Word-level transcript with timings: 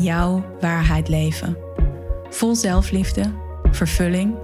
Jouw 0.00 0.56
waarheid 0.60 1.08
leven. 1.08 1.56
Vol 2.30 2.54
zelfliefde, 2.54 3.32
vervulling 3.70 4.34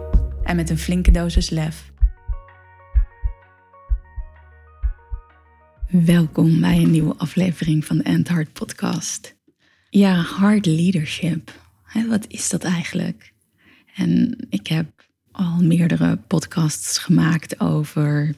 en 0.42 0.56
met 0.56 0.70
een 0.70 0.78
flinke 0.78 1.10
dosis 1.10 1.50
lef. 1.50 1.92
Welkom 5.88 6.60
bij 6.60 6.76
een 6.76 6.90
nieuwe 6.90 7.14
aflevering 7.16 7.84
van 7.84 7.96
de 7.96 8.02
End 8.02 8.28
Heart 8.28 8.52
Podcast. 8.52 9.36
Ja, 9.88 10.14
hard 10.14 10.66
leadership. 10.66 11.52
Wat 12.08 12.26
is 12.28 12.48
dat 12.48 12.64
eigenlijk? 12.64 13.32
En 13.94 14.36
ik 14.50 14.66
heb 14.66 14.86
al 15.32 15.62
meerdere 15.62 16.16
podcasts 16.26 16.98
gemaakt 16.98 17.60
over 17.60 18.34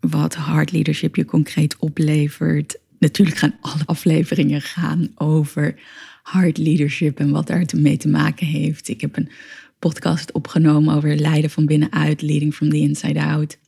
wat 0.00 0.34
hard 0.34 0.72
leadership 0.72 1.16
je 1.16 1.24
concreet 1.24 1.76
oplevert. 1.76 2.78
Natuurlijk 2.98 3.36
gaan 3.36 3.56
alle 3.60 3.82
afleveringen 3.86 4.60
gaan 4.60 5.12
over 5.14 5.74
hard 6.22 6.58
leadership 6.58 7.18
en 7.18 7.30
wat 7.30 7.46
daar 7.46 7.66
mee 7.76 7.96
te 7.96 8.08
maken 8.08 8.46
heeft. 8.46 8.88
Ik 8.88 9.00
heb 9.00 9.16
een 9.16 9.30
podcast 9.78 10.32
opgenomen 10.32 10.94
over 10.94 11.16
leiden 11.16 11.50
van 11.50 11.66
binnenuit, 11.66 12.22
leading 12.22 12.54
from 12.54 12.70
the 12.70 12.76
inside 12.76 13.22
out. 13.22 13.58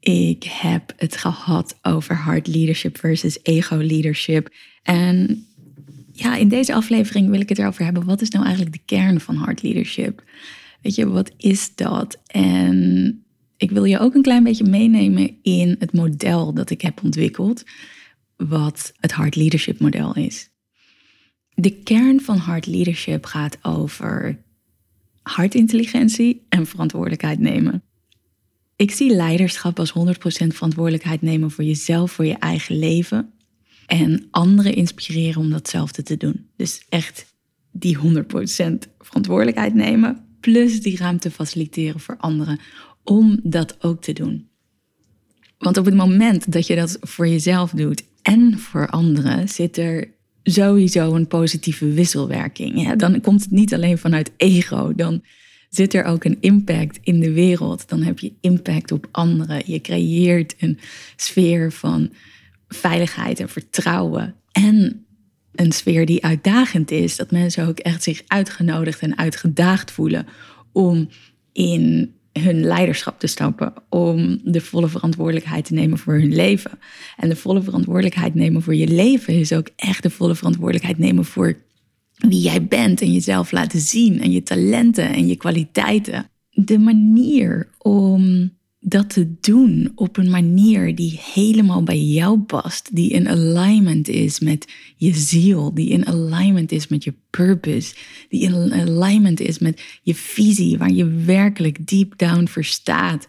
Ik 0.00 0.42
heb 0.44 0.92
het 0.96 1.16
gehad 1.16 1.78
over 1.82 2.14
hard 2.14 2.46
leadership 2.46 2.98
versus 2.98 3.38
ego 3.42 3.76
leadership. 3.76 4.54
En 4.82 5.44
ja, 6.12 6.36
in 6.36 6.48
deze 6.48 6.74
aflevering 6.74 7.30
wil 7.30 7.40
ik 7.40 7.48
het 7.48 7.58
erover 7.58 7.84
hebben. 7.84 8.04
Wat 8.04 8.20
is 8.20 8.30
nou 8.30 8.44
eigenlijk 8.44 8.74
de 8.74 8.82
kern 8.84 9.20
van 9.20 9.34
hard 9.34 9.62
leadership? 9.62 10.22
Weet 10.82 10.94
je, 10.94 11.08
wat 11.08 11.32
is 11.36 11.74
dat? 11.74 12.20
En 12.26 13.24
ik 13.56 13.70
wil 13.70 13.84
je 13.84 13.98
ook 13.98 14.14
een 14.14 14.22
klein 14.22 14.42
beetje 14.42 14.64
meenemen 14.64 15.36
in 15.42 15.76
het 15.78 15.92
model 15.92 16.54
dat 16.54 16.70
ik 16.70 16.80
heb 16.80 17.02
ontwikkeld, 17.02 17.64
wat 18.36 18.92
het 18.96 19.12
hard 19.12 19.36
leadership 19.36 19.80
model 19.80 20.14
is. 20.14 20.50
De 21.58 21.70
kern 21.82 22.20
van 22.20 22.36
hard 22.36 22.66
leadership 22.66 23.24
gaat 23.24 23.58
over 23.62 24.38
hartintelligentie 25.22 26.46
en 26.48 26.66
verantwoordelijkheid 26.66 27.38
nemen. 27.38 27.82
Ik 28.76 28.90
zie 28.90 29.14
leiderschap 29.14 29.78
als 29.78 29.92
100% 29.92 29.92
verantwoordelijkheid 30.46 31.22
nemen 31.22 31.50
voor 31.50 31.64
jezelf, 31.64 32.12
voor 32.12 32.24
je 32.24 32.38
eigen 32.38 32.78
leven. 32.78 33.32
En 33.86 34.26
anderen 34.30 34.74
inspireren 34.74 35.40
om 35.40 35.50
datzelfde 35.50 36.02
te 36.02 36.16
doen. 36.16 36.46
Dus 36.56 36.86
echt 36.88 37.34
die 37.70 37.98
100% 37.98 38.00
verantwoordelijkheid 38.98 39.74
nemen, 39.74 40.24
plus 40.40 40.80
die 40.80 40.96
ruimte 40.96 41.30
faciliteren 41.30 42.00
voor 42.00 42.16
anderen 42.16 42.60
om 43.04 43.40
dat 43.42 43.84
ook 43.84 44.02
te 44.02 44.12
doen. 44.12 44.48
Want 45.58 45.76
op 45.76 45.84
het 45.84 45.94
moment 45.94 46.52
dat 46.52 46.66
je 46.66 46.76
dat 46.76 46.98
voor 47.00 47.28
jezelf 47.28 47.70
doet 47.70 48.04
en 48.22 48.58
voor 48.58 48.88
anderen, 48.88 49.48
zit 49.48 49.76
er 49.76 50.14
sowieso 50.52 51.14
een 51.14 51.26
positieve 51.26 51.92
wisselwerking. 51.92 52.82
Ja, 52.82 52.96
dan 52.96 53.20
komt 53.20 53.42
het 53.42 53.50
niet 53.50 53.74
alleen 53.74 53.98
vanuit 53.98 54.30
ego, 54.36 54.94
dan 54.94 55.22
zit 55.68 55.94
er 55.94 56.04
ook 56.04 56.24
een 56.24 56.36
impact 56.40 56.98
in 57.02 57.20
de 57.20 57.32
wereld. 57.32 57.88
Dan 57.88 58.02
heb 58.02 58.18
je 58.18 58.32
impact 58.40 58.92
op 58.92 59.08
anderen. 59.10 59.62
Je 59.64 59.80
creëert 59.80 60.54
een 60.58 60.78
sfeer 61.16 61.72
van 61.72 62.12
veiligheid 62.68 63.40
en 63.40 63.48
vertrouwen. 63.48 64.34
En 64.52 65.06
een 65.54 65.72
sfeer 65.72 66.06
die 66.06 66.24
uitdagend 66.24 66.90
is, 66.90 67.16
dat 67.16 67.30
mensen 67.30 67.66
ook 67.66 67.78
echt 67.78 68.02
zich 68.02 68.22
uitgenodigd 68.26 69.00
en 69.00 69.18
uitgedaagd 69.18 69.90
voelen 69.90 70.26
om 70.72 71.08
in 71.52 72.14
hun 72.40 72.64
leiderschap 72.64 73.18
te 73.20 73.26
stappen, 73.26 73.72
om 73.88 74.40
de 74.44 74.60
volle 74.60 74.88
verantwoordelijkheid 74.88 75.64
te 75.64 75.74
nemen 75.74 75.98
voor 75.98 76.14
hun 76.14 76.34
leven. 76.34 76.78
En 77.16 77.28
de 77.28 77.36
volle 77.36 77.62
verantwoordelijkheid 77.62 78.34
nemen 78.34 78.62
voor 78.62 78.74
je 78.74 78.88
leven 78.88 79.34
is 79.34 79.52
ook 79.52 79.68
echt 79.76 80.02
de 80.02 80.10
volle 80.10 80.34
verantwoordelijkheid 80.34 80.98
nemen 80.98 81.24
voor 81.24 81.56
wie 82.16 82.40
jij 82.40 82.66
bent 82.66 83.00
en 83.00 83.12
jezelf 83.12 83.52
laten 83.52 83.80
zien 83.80 84.20
en 84.20 84.32
je 84.32 84.42
talenten 84.42 85.12
en 85.12 85.26
je 85.26 85.36
kwaliteiten. 85.36 86.30
De 86.50 86.78
manier 86.78 87.68
om 87.78 88.50
dat 88.88 89.10
te 89.10 89.34
doen 89.40 89.92
op 89.94 90.16
een 90.16 90.30
manier 90.30 90.94
die 90.94 91.20
helemaal 91.34 91.82
bij 91.82 92.00
jou 92.00 92.38
past, 92.38 92.94
die 92.94 93.10
in 93.10 93.28
alignment 93.28 94.08
is 94.08 94.40
met 94.40 94.72
je 94.96 95.14
ziel, 95.14 95.74
die 95.74 95.88
in 95.88 96.06
alignment 96.06 96.72
is 96.72 96.88
met 96.88 97.04
je 97.04 97.14
purpose, 97.30 97.94
die 98.28 98.40
in 98.40 98.72
alignment 98.72 99.40
is 99.40 99.58
met 99.58 99.82
je 100.02 100.14
visie, 100.14 100.78
waar 100.78 100.90
je 100.90 101.06
werkelijk 101.06 101.88
deep 101.88 102.18
down 102.18 102.46
verstaat, 102.46 103.28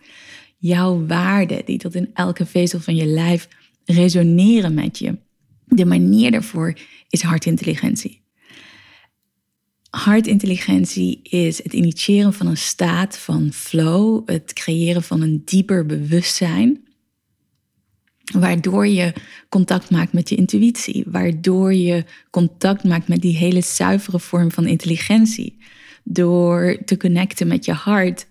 jouw 0.57 1.05
waarden, 1.05 1.65
die 1.65 1.77
tot 1.77 1.95
in 1.95 2.09
elke 2.13 2.45
vezel 2.45 2.79
van 2.79 2.95
je 2.95 3.05
lijf 3.05 3.47
resoneren 3.85 4.73
met 4.73 4.97
je. 4.99 5.17
De 5.65 5.85
manier 5.85 6.31
daarvoor 6.31 6.77
is 7.09 7.21
hartintelligentie. 7.21 8.21
Hartintelligentie 9.97 11.19
is 11.23 11.63
het 11.63 11.73
initiëren 11.73 12.33
van 12.33 12.47
een 12.47 12.57
staat 12.57 13.17
van 13.17 13.53
flow, 13.53 14.29
het 14.29 14.53
creëren 14.53 15.03
van 15.03 15.21
een 15.21 15.41
dieper 15.45 15.85
bewustzijn, 15.85 16.87
waardoor 18.33 18.87
je 18.87 19.13
contact 19.49 19.89
maakt 19.89 20.13
met 20.13 20.29
je 20.29 20.35
intuïtie, 20.35 21.03
waardoor 21.07 21.73
je 21.73 22.05
contact 22.29 22.83
maakt 22.83 23.07
met 23.07 23.21
die 23.21 23.37
hele 23.37 23.61
zuivere 23.61 24.19
vorm 24.19 24.51
van 24.51 24.67
intelligentie. 24.67 25.57
Door 26.03 26.77
te 26.85 26.97
connecten 26.97 27.47
met 27.47 27.65
je 27.65 27.73
hart, 27.73 28.27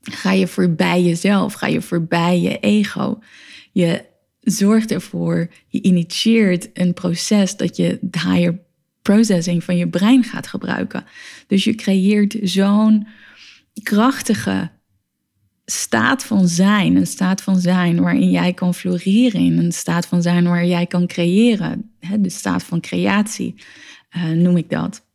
ga 0.00 0.32
je 0.32 0.46
voorbij 0.46 1.02
jezelf, 1.02 1.52
ga 1.52 1.66
je 1.66 1.82
voorbij 1.82 2.40
je 2.40 2.58
ego. 2.58 3.18
Je 3.72 4.04
zorgt 4.40 4.90
ervoor, 4.90 5.50
je 5.68 5.82
initieert 5.82 6.70
een 6.72 6.94
proces 6.94 7.56
dat 7.56 7.76
je 7.76 7.98
higher 8.10 8.70
processing 9.02 9.64
van 9.64 9.76
je 9.76 9.88
brein 9.88 10.24
gaat 10.24 10.46
gebruiken. 10.46 11.04
Dus 11.46 11.64
je 11.64 11.74
creëert 11.74 12.36
zo'n 12.42 13.06
krachtige 13.82 14.70
staat 15.64 16.24
van 16.24 16.48
zijn, 16.48 16.96
een 16.96 17.06
staat 17.06 17.42
van 17.42 17.58
zijn 17.58 18.00
waarin 18.00 18.30
jij 18.30 18.52
kan 18.52 18.74
floreren, 18.74 19.58
een 19.58 19.72
staat 19.72 20.06
van 20.06 20.22
zijn 20.22 20.44
waar 20.44 20.66
jij 20.66 20.86
kan 20.86 21.06
creëren, 21.06 21.92
de 22.18 22.30
staat 22.30 22.62
van 22.62 22.80
creatie 22.80 23.54
uh, 24.16 24.30
noem 24.30 24.56
ik 24.56 24.70
dat. 24.70 25.06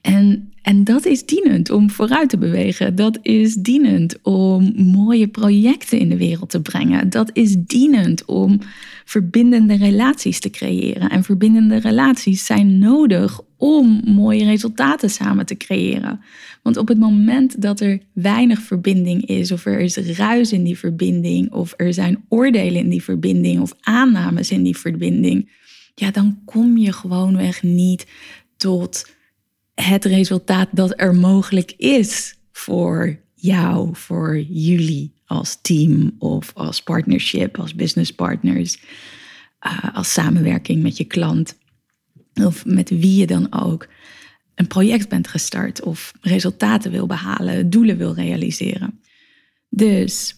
En, 0.00 0.52
en 0.62 0.84
dat 0.84 1.04
is 1.04 1.26
dienend 1.26 1.70
om 1.70 1.90
vooruit 1.90 2.28
te 2.28 2.38
bewegen. 2.38 2.94
Dat 2.94 3.18
is 3.22 3.54
dienend 3.54 4.22
om 4.22 4.72
mooie 4.76 5.28
projecten 5.28 5.98
in 5.98 6.08
de 6.08 6.16
wereld 6.16 6.50
te 6.50 6.62
brengen. 6.62 7.10
Dat 7.10 7.30
is 7.32 7.56
dienend 7.58 8.24
om 8.24 8.58
verbindende 9.04 9.76
relaties 9.76 10.40
te 10.40 10.50
creëren. 10.50 11.10
En 11.10 11.24
verbindende 11.24 11.76
relaties 11.76 12.46
zijn 12.46 12.78
nodig 12.78 13.40
om 13.56 14.00
mooie 14.04 14.44
resultaten 14.44 15.10
samen 15.10 15.46
te 15.46 15.56
creëren. 15.56 16.20
Want 16.62 16.76
op 16.76 16.88
het 16.88 16.98
moment 16.98 17.62
dat 17.62 17.80
er 17.80 18.00
weinig 18.12 18.60
verbinding 18.60 19.26
is, 19.26 19.52
of 19.52 19.66
er 19.66 19.80
is 19.80 19.96
ruis 19.96 20.52
in 20.52 20.64
die 20.64 20.78
verbinding, 20.78 21.52
of 21.52 21.74
er 21.76 21.94
zijn 21.94 22.24
oordelen 22.28 22.80
in 22.80 22.88
die 22.88 23.02
verbinding, 23.02 23.60
of 23.60 23.74
aannames 23.80 24.50
in 24.50 24.62
die 24.62 24.76
verbinding, 24.76 25.50
ja, 25.94 26.10
dan 26.10 26.38
kom 26.44 26.76
je 26.76 26.92
gewoonweg 26.92 27.62
niet 27.62 28.06
tot 28.56 29.18
het 29.80 30.04
resultaat 30.04 30.68
dat 30.72 30.92
er 30.96 31.14
mogelijk 31.14 31.72
is 31.76 32.34
voor 32.52 33.18
jou, 33.34 33.96
voor 33.96 34.40
jullie 34.40 35.14
als 35.26 35.58
team 35.62 36.14
of 36.18 36.50
als 36.54 36.82
partnership, 36.82 37.58
als 37.58 37.74
business 37.74 38.10
partners, 38.10 38.82
uh, 39.66 39.96
als 39.96 40.12
samenwerking 40.12 40.82
met 40.82 40.96
je 40.96 41.04
klant 41.04 41.58
of 42.34 42.64
met 42.64 42.90
wie 42.90 43.16
je 43.16 43.26
dan 43.26 43.52
ook 43.52 43.88
een 44.54 44.66
project 44.66 45.08
bent 45.08 45.28
gestart 45.28 45.82
of 45.82 46.12
resultaten 46.20 46.90
wil 46.90 47.06
behalen, 47.06 47.70
doelen 47.70 47.96
wil 47.96 48.14
realiseren. 48.14 49.00
Dus 49.68 50.34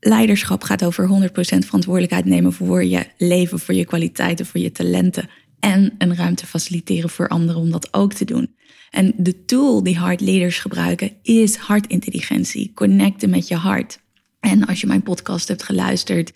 leiderschap 0.00 0.62
gaat 0.62 0.84
over 0.84 1.08
100% 1.08 1.66
verantwoordelijkheid 1.66 2.24
nemen 2.24 2.52
voor 2.52 2.84
je 2.84 3.06
leven, 3.18 3.58
voor 3.58 3.74
je 3.74 3.84
kwaliteiten, 3.84 4.46
voor 4.46 4.60
je 4.60 4.72
talenten 4.72 5.28
en 5.60 5.94
een 5.98 6.16
ruimte 6.16 6.46
faciliteren 6.46 7.10
voor 7.10 7.28
anderen 7.28 7.60
om 7.60 7.70
dat 7.70 7.94
ook 7.94 8.12
te 8.12 8.24
doen. 8.24 8.56
En 8.90 9.12
de 9.16 9.44
tool 9.44 9.82
die 9.82 9.96
hard 9.96 10.20
leaders 10.20 10.58
gebruiken 10.58 11.12
is 11.22 11.56
hartintelligentie, 11.56 12.72
connecten 12.74 13.30
met 13.30 13.48
je 13.48 13.56
hart. 13.56 14.00
En 14.40 14.66
als 14.66 14.80
je 14.80 14.86
mijn 14.86 15.02
podcast 15.02 15.48
hebt 15.48 15.62
geluisterd, 15.62 16.32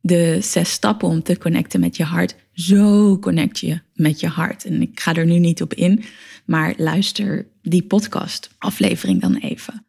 de 0.00 0.38
zes 0.40 0.70
stappen 0.70 1.08
om 1.08 1.22
te 1.22 1.38
connecten 1.38 1.80
met 1.80 1.96
je 1.96 2.04
hart. 2.04 2.36
Zo 2.52 3.18
connect 3.18 3.58
je 3.58 3.80
met 3.94 4.20
je 4.20 4.28
hart. 4.28 4.64
En 4.64 4.82
ik 4.82 5.00
ga 5.00 5.14
er 5.14 5.26
nu 5.26 5.38
niet 5.38 5.62
op 5.62 5.74
in, 5.74 6.04
maar 6.44 6.74
luister 6.76 7.46
die 7.62 7.82
podcast 7.82 8.50
aflevering 8.58 9.20
dan 9.20 9.36
even. 9.36 9.86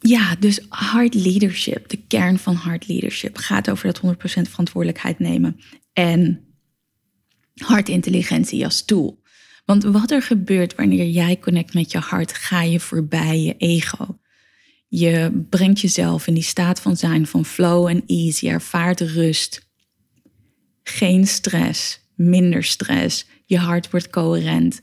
Ja, 0.00 0.36
dus 0.38 0.60
hard 0.68 1.14
leadership, 1.14 1.88
de 1.88 1.98
kern 2.08 2.38
van 2.38 2.54
hard 2.54 2.88
leadership, 2.88 3.36
gaat 3.36 3.70
over 3.70 3.86
dat 3.86 4.00
100% 4.00 4.50
verantwoordelijkheid 4.50 5.18
nemen 5.18 5.60
en 5.92 6.51
hartintelligentie 7.54 8.64
als 8.64 8.84
tool. 8.84 9.20
Want 9.64 9.82
wat 9.82 10.10
er 10.10 10.22
gebeurt 10.22 10.74
wanneer 10.74 11.06
jij 11.06 11.38
connect 11.38 11.74
met 11.74 11.92
je 11.92 11.98
hart, 11.98 12.32
ga 12.32 12.62
je 12.62 12.80
voorbij 12.80 13.40
je 13.40 13.56
ego. 13.56 14.18
Je 14.88 15.44
brengt 15.50 15.80
jezelf 15.80 16.26
in 16.26 16.34
die 16.34 16.42
staat 16.42 16.80
van 16.80 16.96
zijn, 16.96 17.26
van 17.26 17.44
flow 17.44 17.86
en 17.86 18.02
ease. 18.06 18.46
Je 18.46 18.52
ervaart 18.52 19.00
rust. 19.00 19.70
Geen 20.82 21.26
stress, 21.26 22.00
minder 22.14 22.64
stress. 22.64 23.26
Je 23.46 23.58
hart 23.58 23.90
wordt 23.90 24.10
coherent. 24.10 24.80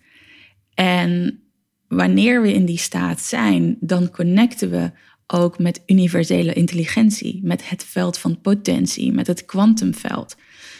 En 0.73 1.39
wanneer 1.87 2.41
we 2.41 2.53
in 2.53 2.65
die 2.65 2.77
staat 2.77 3.21
zijn, 3.21 3.77
dan 3.79 4.11
connecten 4.11 4.69
we 4.69 4.91
ook 5.27 5.59
met 5.59 5.81
universele 5.85 6.53
intelligentie, 6.53 7.39
met 7.43 7.69
het 7.69 7.83
veld 7.83 8.17
van 8.17 8.41
potentie, 8.41 9.11
met 9.11 9.27
het 9.27 9.45
kwantumveld. 9.45 10.35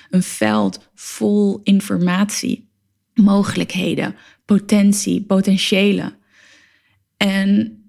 Een 0.10 0.24
veld 0.24 0.90
vol 0.96 1.60
informatie, 1.64 2.70
mogelijkheden, 3.14 4.16
potentie, 4.46 5.22
potentiële. 5.22 6.18
En 7.18 7.80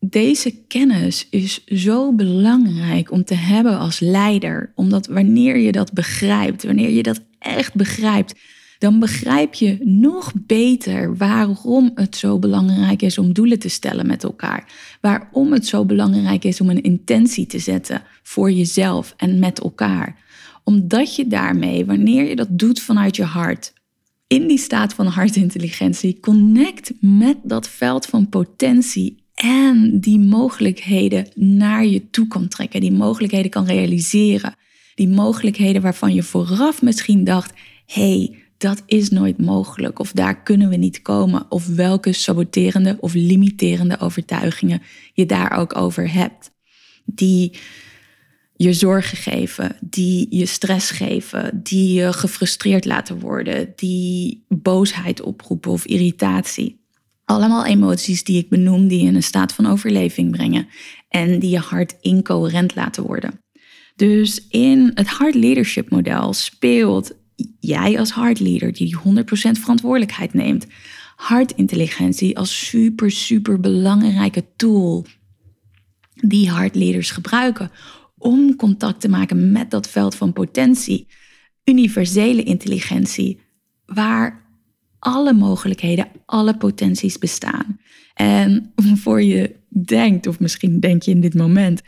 deze 0.00 0.64
kennis 0.66 1.26
is 1.30 1.64
zo 1.64 2.14
belangrijk 2.14 3.10
om 3.10 3.24
te 3.24 3.34
hebben 3.34 3.78
als 3.78 4.00
leider, 4.00 4.72
omdat 4.74 5.06
wanneer 5.06 5.56
je 5.56 5.72
dat 5.72 5.92
begrijpt, 5.92 6.64
wanneer 6.64 6.90
je 6.90 7.02
dat 7.02 7.20
echt 7.38 7.74
begrijpt, 7.74 8.34
dan 8.78 8.98
begrijp 8.98 9.54
je 9.54 9.78
nog 9.84 10.32
beter 10.36 11.16
waarom 11.16 11.90
het 11.94 12.16
zo 12.16 12.38
belangrijk 12.38 13.02
is 13.02 13.18
om 13.18 13.32
doelen 13.32 13.58
te 13.58 13.68
stellen 13.68 14.06
met 14.06 14.24
elkaar. 14.24 14.72
Waarom 15.00 15.52
het 15.52 15.66
zo 15.66 15.84
belangrijk 15.84 16.44
is 16.44 16.60
om 16.60 16.70
een 16.70 16.82
intentie 16.82 17.46
te 17.46 17.58
zetten 17.58 18.02
voor 18.22 18.50
jezelf 18.50 19.14
en 19.16 19.38
met 19.38 19.60
elkaar. 19.60 20.16
Omdat 20.68 21.16
je 21.16 21.26
daarmee, 21.26 21.84
wanneer 21.86 22.28
je 22.28 22.36
dat 22.36 22.48
doet 22.50 22.80
vanuit 22.80 23.16
je 23.16 23.24
hart, 23.24 23.72
in 24.26 24.46
die 24.46 24.58
staat 24.58 24.94
van 24.94 25.06
hartintelligentie, 25.06 26.20
connect 26.20 26.92
met 27.00 27.36
dat 27.42 27.68
veld 27.68 28.06
van 28.06 28.28
potentie 28.28 29.22
en 29.34 30.00
die 30.00 30.18
mogelijkheden 30.18 31.26
naar 31.34 31.86
je 31.86 32.10
toe 32.10 32.26
kan 32.26 32.48
trekken, 32.48 32.80
die 32.80 32.92
mogelijkheden 32.92 33.50
kan 33.50 33.64
realiseren. 33.64 34.54
Die 34.94 35.08
mogelijkheden 35.08 35.82
waarvan 35.82 36.14
je 36.14 36.22
vooraf 36.22 36.82
misschien 36.82 37.24
dacht: 37.24 37.52
hey, 37.86 38.38
dat 38.58 38.82
is 38.86 39.10
nooit 39.10 39.38
mogelijk, 39.38 39.98
of 39.98 40.12
daar 40.12 40.42
kunnen 40.42 40.68
we 40.68 40.76
niet 40.76 41.02
komen, 41.02 41.46
of 41.48 41.66
welke 41.66 42.12
saboterende 42.12 42.96
of 43.00 43.14
limiterende 43.14 44.00
overtuigingen 44.00 44.82
je 45.12 45.26
daar 45.26 45.52
ook 45.58 45.76
over 45.76 46.12
hebt. 46.12 46.50
Die 47.04 47.52
je 48.58 48.72
zorgen 48.72 49.16
geven, 49.16 49.76
die 49.80 50.26
je 50.30 50.46
stress 50.46 50.90
geven, 50.90 51.60
die 51.62 51.92
je 51.92 52.12
gefrustreerd 52.12 52.84
laten 52.84 53.20
worden, 53.20 53.72
die 53.76 54.44
boosheid 54.48 55.20
oproepen 55.20 55.70
of 55.70 55.84
irritatie. 55.84 56.80
Allemaal 57.24 57.64
emoties 57.64 58.24
die 58.24 58.38
ik 58.38 58.48
benoem, 58.48 58.88
die 58.88 59.00
je 59.00 59.06
in 59.06 59.14
een 59.14 59.22
staat 59.22 59.52
van 59.52 59.66
overleving 59.66 60.30
brengen 60.30 60.68
en 61.08 61.38
die 61.38 61.50
je 61.50 61.58
hart 61.58 61.96
incoherent 62.00 62.74
laten 62.74 63.02
worden. 63.02 63.40
Dus 63.96 64.46
in 64.48 64.90
het 64.94 65.08
hard 65.08 65.34
leadership 65.34 65.90
model 65.90 66.32
speelt 66.32 67.14
jij 67.60 67.98
als 67.98 68.10
hard 68.10 68.40
leader 68.40 68.72
die 68.72 68.96
100% 68.96 69.00
verantwoordelijkheid 69.60 70.34
neemt, 70.34 70.66
hartintelligentie 71.16 72.38
als 72.38 72.66
super, 72.66 73.10
super 73.10 73.60
belangrijke 73.60 74.44
tool 74.56 75.06
die 76.14 76.50
hard 76.50 76.74
leaders 76.74 77.10
gebruiken 77.10 77.70
om 78.18 78.56
contact 78.56 79.00
te 79.00 79.08
maken 79.08 79.52
met 79.52 79.70
dat 79.70 79.88
veld 79.88 80.14
van 80.14 80.32
potentie, 80.32 81.06
universele 81.64 82.42
intelligentie, 82.42 83.40
waar 83.86 84.46
alle 84.98 85.32
mogelijkheden, 85.32 86.08
alle 86.26 86.56
potenties 86.56 87.18
bestaan. 87.18 87.80
En 88.14 88.72
voor 89.02 89.22
je 89.22 89.56
denkt, 89.68 90.26
of 90.26 90.40
misschien 90.40 90.80
denk 90.80 91.02
je 91.02 91.10
in 91.10 91.20
dit 91.20 91.34
moment, 91.34 91.82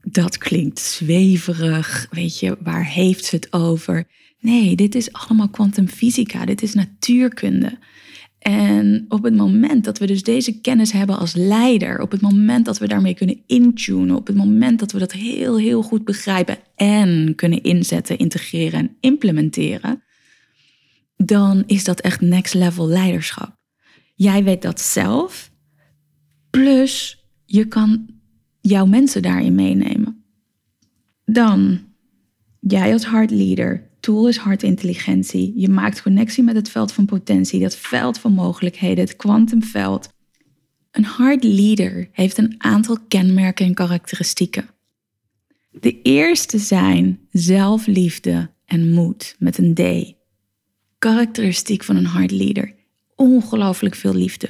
dat 0.00 0.38
klinkt 0.38 0.78
zweverig, 0.78 2.06
weet 2.10 2.38
je, 2.38 2.56
waar 2.62 2.86
heeft 2.86 3.24
ze 3.24 3.36
het 3.36 3.52
over? 3.52 4.06
Nee, 4.40 4.76
dit 4.76 4.94
is 4.94 5.12
allemaal 5.12 5.48
kwantumfysica, 5.48 6.44
dit 6.44 6.62
is 6.62 6.74
natuurkunde. 6.74 7.78
En 8.40 9.04
op 9.08 9.22
het 9.22 9.34
moment 9.34 9.84
dat 9.84 9.98
we 9.98 10.06
dus 10.06 10.22
deze 10.22 10.60
kennis 10.60 10.92
hebben 10.92 11.18
als 11.18 11.34
leider, 11.34 12.00
op 12.00 12.10
het 12.10 12.20
moment 12.20 12.64
dat 12.64 12.78
we 12.78 12.88
daarmee 12.88 13.14
kunnen 13.14 13.42
intunen, 13.46 14.16
op 14.16 14.26
het 14.26 14.36
moment 14.36 14.78
dat 14.78 14.92
we 14.92 14.98
dat 14.98 15.12
heel, 15.12 15.58
heel 15.58 15.82
goed 15.82 16.04
begrijpen 16.04 16.58
en 16.74 17.34
kunnen 17.34 17.62
inzetten, 17.62 18.18
integreren 18.18 18.80
en 18.80 18.96
implementeren, 19.00 20.02
dan 21.16 21.62
is 21.66 21.84
dat 21.84 22.00
echt 22.00 22.20
next 22.20 22.54
level 22.54 22.88
leiderschap. 22.88 23.56
Jij 24.14 24.44
weet 24.44 24.62
dat 24.62 24.80
zelf, 24.80 25.52
plus 26.50 27.24
je 27.44 27.64
kan 27.64 28.08
jouw 28.60 28.86
mensen 28.86 29.22
daarin 29.22 29.54
meenemen. 29.54 30.24
Dan, 31.24 31.80
jij 32.60 32.92
als 32.92 33.04
hard 33.04 33.30
leader, 33.30 33.89
tool 34.00 34.28
is 34.28 34.36
hartintelligentie. 34.36 35.52
Je 35.56 35.68
maakt 35.68 36.02
connectie 36.02 36.42
met 36.42 36.54
het 36.54 36.70
veld 36.70 36.92
van 36.92 37.04
potentie, 37.04 37.60
dat 37.60 37.76
veld 37.76 38.18
van 38.18 38.32
mogelijkheden, 38.32 39.04
het 39.04 39.16
kwantumveld. 39.16 40.08
Een 40.90 41.04
hard 41.04 41.44
leader 41.44 42.08
heeft 42.12 42.38
een 42.38 42.54
aantal 42.58 42.98
kenmerken 43.08 43.66
en 43.66 43.74
karakteristieken. 43.74 44.70
De 45.70 46.02
eerste 46.02 46.58
zijn 46.58 47.20
zelfliefde 47.30 48.50
en 48.64 48.92
moed 48.92 49.36
met 49.38 49.58
een 49.58 49.74
D. 49.74 50.14
Karakteristiek 50.98 51.84
van 51.84 51.96
een 51.96 52.06
hard 52.06 52.30
leader. 52.30 52.74
Ongelooflijk 53.16 53.94
veel 53.94 54.14
liefde. 54.14 54.48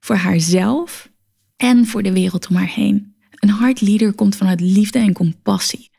Voor 0.00 0.16
haarzelf 0.16 1.10
en 1.56 1.86
voor 1.86 2.02
de 2.02 2.12
wereld 2.12 2.48
om 2.48 2.56
haar 2.56 2.74
heen. 2.74 3.14
Een 3.30 3.48
hard 3.48 3.80
leader 3.80 4.14
komt 4.14 4.36
vanuit 4.36 4.60
liefde 4.60 4.98
en 4.98 5.12
compassie. 5.12 5.90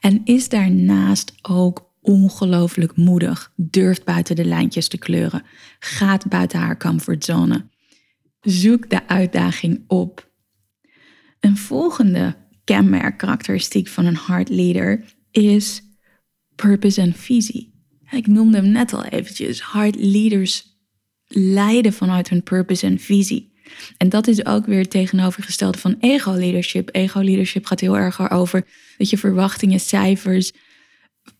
En 0.00 0.20
is 0.24 0.48
daarnaast 0.48 1.32
ook 1.42 1.89
ongelooflijk 2.00 2.96
moedig, 2.96 3.52
durft 3.56 4.04
buiten 4.04 4.36
de 4.36 4.44
lijntjes 4.44 4.88
te 4.88 4.98
kleuren, 4.98 5.42
gaat 5.78 6.28
buiten 6.28 6.58
haar 6.58 6.76
comfortzone. 6.78 7.68
Zoek 8.40 8.90
de 8.90 9.08
uitdaging 9.08 9.84
op. 9.86 10.30
Een 11.40 11.56
volgende 11.56 12.36
kenmerk 12.64 13.18
karakteristiek 13.18 13.88
van 13.88 14.04
een 14.04 14.16
hard 14.16 14.48
leader 14.48 15.04
is 15.30 15.82
purpose 16.54 17.00
en 17.00 17.14
visie. 17.14 17.70
Ik 18.10 18.26
noemde 18.26 18.56
hem 18.56 18.70
net 18.70 18.92
al 18.92 19.04
eventjes. 19.04 19.60
Hard 19.60 19.96
leaders 19.96 20.78
leiden 21.26 21.92
vanuit 21.92 22.28
hun 22.28 22.42
purpose 22.42 22.86
en 22.86 22.98
visie. 22.98 23.52
En 23.96 24.08
dat 24.08 24.26
is 24.26 24.46
ook 24.46 24.66
weer 24.66 24.78
het 24.78 24.90
tegenovergestelde 24.90 25.78
van 25.78 25.96
ego 26.00 26.32
leadership. 26.32 26.88
Ego 26.92 27.20
leadership 27.20 27.66
gaat 27.66 27.80
heel 27.80 27.96
erg 27.96 28.30
over 28.30 28.66
dat 28.98 29.10
je 29.10 29.18
verwachtingen, 29.18 29.80
cijfers, 29.80 30.52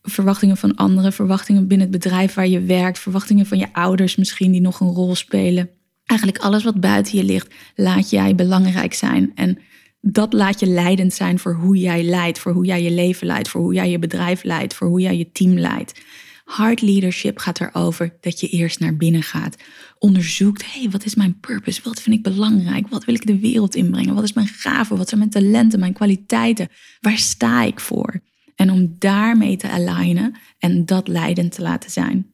verwachtingen 0.01 0.57
van 0.57 0.75
anderen, 0.75 1.13
verwachtingen 1.13 1.67
binnen 1.67 1.91
het 1.91 2.01
bedrijf 2.03 2.33
waar 2.33 2.47
je 2.47 2.61
werkt, 2.61 2.99
verwachtingen 2.99 3.45
van 3.45 3.57
je 3.57 3.73
ouders 3.73 4.15
misschien 4.15 4.51
die 4.51 4.61
nog 4.61 4.79
een 4.79 4.93
rol 4.93 5.15
spelen. 5.15 5.69
Eigenlijk 6.05 6.41
alles 6.41 6.63
wat 6.63 6.79
buiten 6.79 7.17
je 7.17 7.23
ligt, 7.23 7.53
laat 7.75 8.09
jij 8.09 8.35
belangrijk 8.35 8.93
zijn. 8.93 9.31
En 9.35 9.57
dat 10.01 10.33
laat 10.33 10.59
je 10.59 10.67
leidend 10.67 11.13
zijn 11.13 11.39
voor 11.39 11.53
hoe 11.53 11.77
jij 11.77 12.03
leidt, 12.03 12.39
voor 12.39 12.51
hoe 12.51 12.65
jij 12.65 12.83
je 12.83 12.91
leven 12.91 13.27
leidt, 13.27 13.49
voor 13.49 13.61
hoe 13.61 13.73
jij 13.73 13.89
je 13.89 13.99
bedrijf 13.99 14.43
leidt, 14.43 14.73
voor 14.73 14.87
hoe 14.87 15.01
jij 15.01 15.17
je 15.17 15.31
team 15.31 15.57
leidt. 15.57 16.01
Hard 16.43 16.81
leadership 16.81 17.37
gaat 17.37 17.59
erover 17.59 18.17
dat 18.21 18.39
je 18.39 18.47
eerst 18.47 18.79
naar 18.79 18.95
binnen 18.95 19.23
gaat. 19.23 19.55
Onderzoekt, 19.99 20.73
hé, 20.73 20.79
hey, 20.79 20.89
wat 20.89 21.05
is 21.05 21.15
mijn 21.15 21.39
purpose? 21.39 21.81
Wat 21.83 22.01
vind 22.01 22.15
ik 22.15 22.23
belangrijk? 22.23 22.87
Wat 22.87 23.05
wil 23.05 23.15
ik 23.15 23.25
de 23.25 23.39
wereld 23.39 23.75
inbrengen? 23.75 24.15
Wat 24.15 24.23
is 24.23 24.33
mijn 24.33 24.47
gave? 24.47 24.97
Wat 24.97 25.07
zijn 25.07 25.19
mijn 25.19 25.31
talenten, 25.31 25.79
mijn 25.79 25.93
kwaliteiten? 25.93 26.67
Waar 26.99 27.17
sta 27.17 27.63
ik 27.63 27.79
voor? 27.79 28.21
En 28.61 28.71
om 28.71 28.95
daarmee 28.99 29.57
te 29.57 29.69
alignen 29.69 30.35
en 30.59 30.85
dat 30.85 31.07
leidend 31.07 31.51
te 31.51 31.61
laten 31.61 31.91
zijn. 31.91 32.31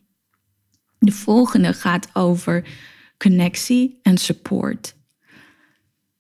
De 1.00 1.12
volgende 1.12 1.74
gaat 1.74 2.10
over 2.14 2.68
connectie 3.18 4.00
en 4.02 4.18
support. 4.18 4.96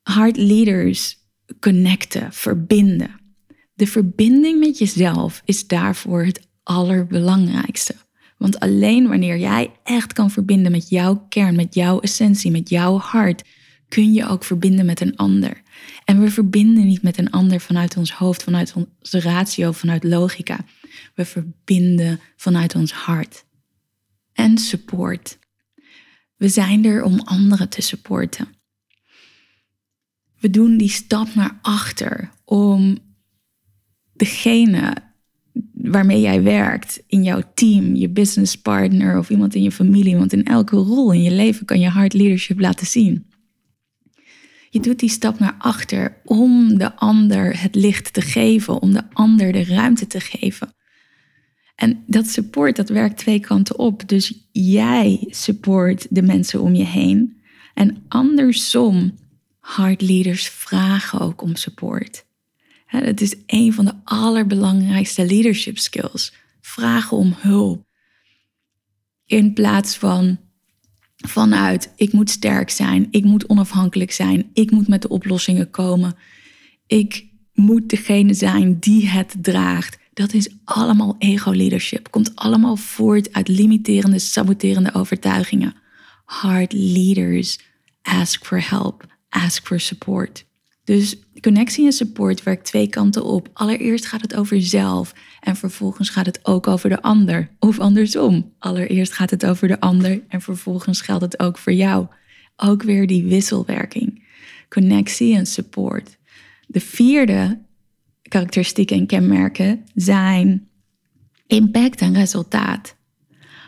Hard 0.01 0.37
leaders 0.37 1.17
connecten, 1.59 2.33
verbinden. 2.33 3.19
De 3.73 3.87
verbinding 3.87 4.59
met 4.59 4.77
jezelf 4.77 5.41
is 5.45 5.67
daarvoor 5.67 6.25
het 6.25 6.47
allerbelangrijkste. 6.63 7.95
Want 8.37 8.59
alleen 8.59 9.07
wanneer 9.07 9.37
jij 9.37 9.71
echt 9.83 10.13
kan 10.13 10.31
verbinden 10.31 10.71
met 10.71 10.89
jouw 10.89 11.25
kern, 11.29 11.55
met 11.55 11.73
jouw 11.73 11.99
essentie, 11.99 12.51
met 12.51 12.69
jouw 12.69 12.97
hart, 12.97 13.43
kun 13.87 14.13
je 14.13 14.27
ook 14.27 14.43
verbinden 14.43 14.85
met 14.85 15.01
een 15.01 15.15
ander. 15.15 15.61
En 16.05 16.19
we 16.19 16.31
verbinden 16.31 16.85
niet 16.85 17.01
met 17.01 17.17
een 17.17 17.31
ander 17.31 17.59
vanuit 17.59 17.97
ons 17.97 18.11
hoofd, 18.11 18.43
vanuit 18.43 18.73
onze 18.73 19.19
ratio, 19.19 19.71
vanuit 19.71 20.03
logica. 20.03 20.65
We 21.15 21.25
verbinden 21.25 22.19
vanuit 22.35 22.75
ons 22.75 22.91
hart. 22.91 23.45
En 24.33 24.57
support. 24.57 25.37
We 26.35 26.47
zijn 26.47 26.85
er 26.85 27.03
om 27.03 27.19
anderen 27.19 27.69
te 27.69 27.81
supporten. 27.81 28.47
We 30.39 30.49
doen 30.49 30.77
die 30.77 30.89
stap 30.89 31.35
naar 31.35 31.59
achter 31.61 32.31
om 32.45 32.97
degene 34.13 34.93
waarmee 35.73 36.21
jij 36.21 36.43
werkt 36.43 37.03
in 37.07 37.23
jouw 37.23 37.41
team, 37.53 37.95
je 37.95 38.09
business 38.09 38.57
partner 38.57 39.17
of 39.17 39.29
iemand 39.29 39.55
in 39.55 39.63
je 39.63 39.71
familie, 39.71 40.17
want 40.17 40.33
in 40.33 40.45
elke 40.45 40.75
rol 40.75 41.11
in 41.11 41.21
je 41.21 41.31
leven 41.31 41.65
kan 41.65 41.79
je 41.79 41.89
hard 41.89 42.13
leadership 42.13 42.59
laten 42.59 42.87
zien. 42.87 43.25
Je 44.69 44.79
doet 44.79 44.99
die 44.99 45.09
stap 45.09 45.39
naar 45.39 45.55
achter 45.57 46.21
om 46.23 46.77
de 46.77 46.95
ander 46.95 47.61
het 47.61 47.75
licht 47.75 48.13
te 48.13 48.21
geven, 48.21 48.81
om 48.81 48.93
de 48.93 49.03
ander 49.13 49.51
de 49.51 49.63
ruimte 49.63 50.07
te 50.07 50.19
geven. 50.19 50.75
En 51.75 52.03
dat 52.07 52.27
support, 52.27 52.75
dat 52.75 52.89
werkt 52.89 53.17
twee 53.17 53.39
kanten 53.39 53.79
op. 53.79 54.07
Dus 54.07 54.47
jij 54.51 55.27
support 55.29 56.07
de 56.09 56.21
mensen 56.21 56.61
om 56.61 56.75
je 56.75 56.85
heen. 56.85 57.41
En 57.73 58.05
andersom, 58.07 59.17
hard 59.59 60.01
leaders 60.01 60.47
vragen 60.47 61.19
ook 61.19 61.41
om 61.41 61.55
support. 61.55 62.25
Het 62.85 63.21
is 63.21 63.35
een 63.45 63.73
van 63.73 63.85
de 63.85 63.93
allerbelangrijkste 64.03 65.25
leadership 65.25 65.77
skills. 65.77 66.33
Vragen 66.61 67.17
om 67.17 67.33
hulp. 67.37 67.85
In 69.25 69.53
plaats 69.53 69.97
van 69.97 70.39
vanuit 71.25 71.93
ik 71.95 72.13
moet 72.13 72.29
sterk 72.29 72.69
zijn, 72.69 73.07
ik 73.11 73.23
moet 73.23 73.49
onafhankelijk 73.49 74.11
zijn, 74.11 74.49
ik 74.53 74.71
moet 74.71 74.87
met 74.87 75.01
de 75.01 75.09
oplossingen 75.09 75.69
komen, 75.69 76.15
ik 76.87 77.25
moet 77.53 77.89
degene 77.89 78.33
zijn 78.33 78.79
die 78.79 79.07
het 79.07 79.35
draagt. 79.41 79.97
Dat 80.13 80.33
is 80.33 80.49
allemaal 80.63 81.15
ego-leadership. 81.19 82.11
Komt 82.11 82.35
allemaal 82.35 82.75
voort 82.75 83.33
uit 83.33 83.47
limiterende, 83.47 84.19
saboterende 84.19 84.93
overtuigingen. 84.93 85.75
Hard 86.25 86.73
leaders 86.73 87.59
ask 88.07 88.45
for 88.45 88.69
help, 88.69 89.05
ask 89.29 89.67
for 89.67 89.79
support. 89.79 90.45
Dus 90.87 91.15
connectie 91.41 91.85
en 91.85 91.91
support 91.91 92.43
werkt 92.43 92.65
twee 92.65 92.87
kanten 92.87 93.23
op. 93.23 93.49
Allereerst 93.53 94.05
gaat 94.05 94.21
het 94.21 94.35
over 94.35 94.61
zelf 94.61 95.13
en 95.39 95.55
vervolgens 95.55 96.09
gaat 96.09 96.25
het 96.25 96.39
ook 96.43 96.67
over 96.67 96.89
de 96.89 97.01
ander. 97.01 97.49
Of 97.59 97.79
andersom. 97.79 98.53
Allereerst 98.59 99.13
gaat 99.13 99.29
het 99.29 99.45
over 99.45 99.67
de 99.67 99.79
ander 99.79 100.21
en 100.27 100.41
vervolgens 100.41 101.01
geldt 101.01 101.23
het 101.23 101.39
ook 101.39 101.57
voor 101.57 101.73
jou. 101.73 102.07
Ook 102.55 102.83
weer 102.83 103.07
die 103.07 103.23
wisselwerking. 103.23 104.23
Connectie 104.69 105.35
en 105.35 105.45
support. 105.45 106.17
De 106.67 106.79
vierde 106.79 107.61
karakteristieken 108.21 108.97
en 108.97 109.07
kenmerken 109.07 109.85
zijn 109.95 110.67
impact 111.47 112.01
en 112.01 112.13
resultaat. 112.13 112.95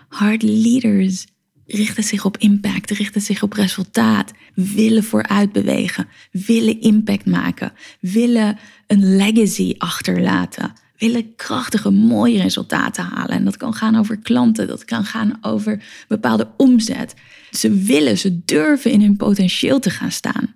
Hard 0.08 0.42
leaders 0.42 1.28
richten 1.72 2.04
zich 2.04 2.26
op 2.26 2.38
impact, 2.38 2.92
richten 2.92 3.22
zich 3.22 3.44
op 3.44 3.54
resultaat, 3.54 4.32
willen 4.54 5.04
vooruit 5.04 5.52
bewegen, 5.52 6.08
willen 6.32 6.82
impact 6.82 7.26
maken, 7.26 7.72
willen 8.00 8.58
een 8.88 9.16
legacy 9.16 9.76
achterlaten, 9.78 10.74
willen 10.98 11.36
krachtige, 11.36 11.90
mooie 11.90 12.42
resultaten 12.42 13.04
halen. 13.04 13.36
En 13.36 13.46
dat 13.46 13.58
kan 13.58 13.74
gaan 13.74 13.96
over 13.96 14.18
klanten, 14.18 14.68
dat 14.68 14.86
kan 14.86 15.06
gaan 15.06 15.38
over 15.42 15.84
bepaalde 16.08 16.52
omzet. 16.58 17.14
Ze 17.52 17.74
willen, 17.74 18.18
ze 18.18 18.46
durven 18.46 18.92
in 18.92 19.02
hun 19.02 19.18
potentieel 19.18 19.80
te 19.80 19.90
gaan 19.90 20.12
staan. 20.12 20.56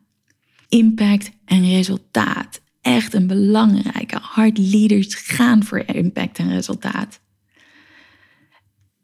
Impact 0.70 1.32
en 1.46 1.70
resultaat. 1.70 2.62
Echt 2.82 3.14
een 3.14 3.28
belangrijke. 3.28 4.18
Hard 4.22 4.58
leaders 4.58 5.16
gaan 5.16 5.64
voor 5.64 5.84
impact 5.86 6.38
en 6.38 6.50
resultaat. 6.50 7.20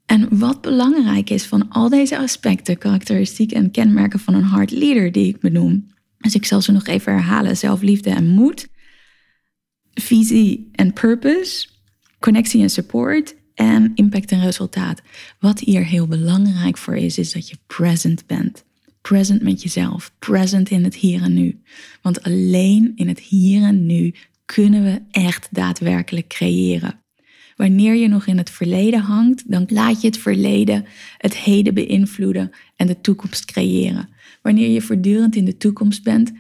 En 0.09 0.37
wat 0.37 0.61
belangrijk 0.61 1.29
is 1.29 1.45
van 1.45 1.69
al 1.69 1.89
deze 1.89 2.17
aspecten, 2.17 2.77
karakteristieken 2.77 3.57
en 3.57 3.71
kenmerken 3.71 4.19
van 4.19 4.33
een 4.33 4.43
hard 4.43 4.71
leader 4.71 5.11
die 5.11 5.27
ik 5.27 5.39
benoem. 5.39 5.87
Dus 6.17 6.35
ik 6.35 6.45
zal 6.45 6.61
ze 6.61 6.71
nog 6.71 6.87
even 6.87 7.13
herhalen: 7.13 7.57
zelfliefde 7.57 8.09
en 8.09 8.27
moed, 8.27 8.67
visie 9.93 10.69
en 10.71 10.93
purpose, 10.93 11.67
connectie 12.19 12.61
en 12.61 12.69
support 12.69 13.35
en 13.55 13.91
impact 13.95 14.31
en 14.31 14.41
resultaat. 14.41 15.01
Wat 15.39 15.59
hier 15.59 15.85
heel 15.85 16.07
belangrijk 16.07 16.77
voor 16.77 16.95
is, 16.95 17.17
is 17.17 17.31
dat 17.31 17.49
je 17.49 17.57
present 17.67 18.25
bent. 18.25 18.65
Present 19.01 19.41
met 19.41 19.61
jezelf, 19.61 20.13
present 20.19 20.69
in 20.69 20.83
het 20.83 20.95
hier 20.95 21.21
en 21.21 21.33
nu. 21.33 21.61
Want 22.01 22.23
alleen 22.23 22.91
in 22.95 23.07
het 23.07 23.19
hier 23.19 23.63
en 23.63 23.85
nu 23.85 24.13
kunnen 24.45 24.83
we 24.83 25.01
echt 25.11 25.47
daadwerkelijk 25.51 26.27
creëren. 26.27 26.98
Wanneer 27.59 27.95
je 27.95 28.07
nog 28.07 28.25
in 28.25 28.37
het 28.37 28.49
verleden 28.49 28.99
hangt, 28.99 29.51
dan 29.51 29.65
laat 29.67 30.01
je 30.01 30.07
het 30.07 30.17
verleden 30.17 30.85
het 31.17 31.37
heden 31.37 31.73
beïnvloeden 31.73 32.51
en 32.75 32.87
de 32.87 33.01
toekomst 33.01 33.45
creëren. 33.45 34.09
Wanneer 34.41 34.69
je 34.69 34.81
voortdurend 34.81 35.35
in 35.35 35.45
de 35.45 35.57
toekomst 35.57 36.03
bent, 36.03 36.31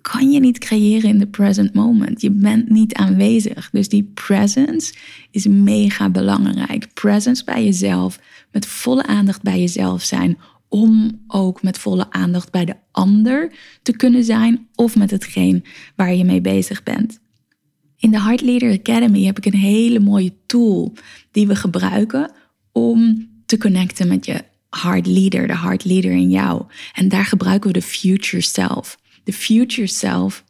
kan 0.00 0.30
je 0.30 0.40
niet 0.40 0.58
creëren 0.58 1.08
in 1.08 1.18
de 1.18 1.26
present 1.26 1.74
moment. 1.74 2.20
Je 2.20 2.30
bent 2.30 2.70
niet 2.70 2.94
aanwezig. 2.94 3.70
Dus 3.70 3.88
die 3.88 4.10
presence 4.14 4.94
is 5.30 5.46
mega 5.46 6.10
belangrijk. 6.10 6.92
Presence 6.94 7.44
bij 7.44 7.64
jezelf, 7.64 8.20
met 8.52 8.66
volle 8.66 9.06
aandacht 9.06 9.42
bij 9.42 9.60
jezelf 9.60 10.02
zijn, 10.02 10.38
om 10.68 11.22
ook 11.26 11.62
met 11.62 11.78
volle 11.78 12.10
aandacht 12.10 12.50
bij 12.50 12.64
de 12.64 12.76
ander 12.90 13.52
te 13.82 13.96
kunnen 13.96 14.24
zijn 14.24 14.68
of 14.74 14.96
met 14.96 15.10
hetgeen 15.10 15.64
waar 15.96 16.14
je 16.14 16.24
mee 16.24 16.40
bezig 16.40 16.82
bent. 16.82 17.21
In 18.02 18.10
de 18.10 18.20
Heart 18.20 18.40
Leader 18.40 18.78
Academy 18.78 19.24
heb 19.24 19.38
ik 19.38 19.46
een 19.46 19.58
hele 19.60 20.00
mooie 20.00 20.32
tool 20.46 20.92
die 21.30 21.46
we 21.46 21.56
gebruiken 21.56 22.32
om 22.72 23.28
te 23.46 23.58
connecten 23.58 24.08
met 24.08 24.26
je 24.26 24.44
heart 24.70 25.06
leader, 25.06 25.46
de 25.46 25.58
heart 25.58 25.84
leader 25.84 26.10
in 26.10 26.30
jou. 26.30 26.64
En 26.92 27.08
daar 27.08 27.24
gebruiken 27.24 27.72
we 27.72 27.78
de 27.78 27.86
future 27.86 28.42
self. 28.42 28.98
De 29.24 29.32
future 29.32 29.86
self 29.86 30.44